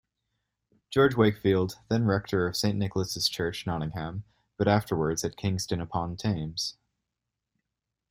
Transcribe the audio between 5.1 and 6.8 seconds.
at Kingston-upon-Thames.